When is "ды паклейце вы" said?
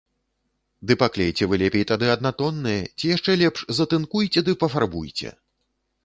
0.91-1.55